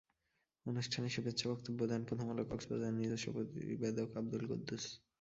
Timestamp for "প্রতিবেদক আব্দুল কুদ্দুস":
3.35-4.83